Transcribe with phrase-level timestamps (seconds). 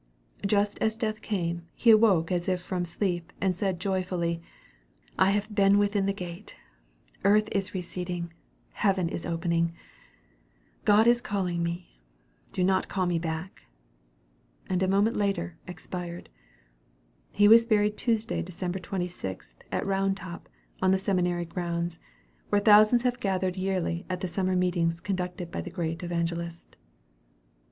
[0.47, 4.41] Just as death came he awoke as if from sleep and said joyfully,
[5.19, 6.55] "I have been within the gate;
[7.23, 8.33] earth is receding;
[8.71, 9.73] heaven is opening;
[10.85, 11.99] God is calling me;
[12.51, 13.65] do not call me back,"
[14.67, 16.29] and a moment later expired.
[17.31, 20.49] He was buried Tuesday, December 26, at Round Top,
[20.81, 21.99] on the seminary grounds,
[22.49, 26.69] where thousands have gathered yearly at the summer meetings conducted by the great evangelist.
[26.75, 27.49] ABRAHAM LINCOLN.